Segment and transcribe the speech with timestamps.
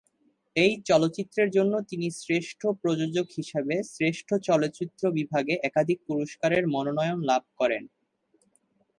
[0.55, 7.83] এই চলচ্চিত্রের জন্য তিনি শ্রেষ্ঠ প্রযোজক হিসেবে শ্রেষ্ঠ চলচ্চিত্র বিভাগে একাডেমি পুরস্কারের মনোনয়ন লাভ করেন।